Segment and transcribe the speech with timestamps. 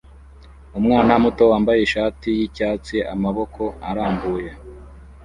[0.79, 4.49] umwana muto wambaye ishati yicyatsi amaboko arambuye